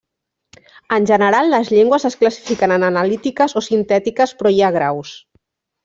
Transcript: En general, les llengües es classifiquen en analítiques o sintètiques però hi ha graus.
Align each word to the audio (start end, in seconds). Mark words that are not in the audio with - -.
En 0.97 1.05
general, 1.11 1.51
les 1.55 1.69
llengües 1.75 2.07
es 2.11 2.17
classifiquen 2.23 2.75
en 2.79 2.89
analítiques 2.91 3.57
o 3.63 3.67
sintètiques 3.69 4.37
però 4.41 4.57
hi 4.59 4.63
ha 4.71 4.77
graus. 4.81 5.15